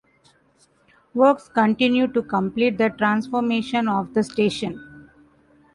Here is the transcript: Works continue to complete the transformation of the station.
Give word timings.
Works 1.13 1.47
continue 1.47 2.07
to 2.07 2.23
complete 2.23 2.79
the 2.79 2.89
transformation 2.89 3.87
of 3.87 4.15
the 4.15 4.23
station. 4.23 5.11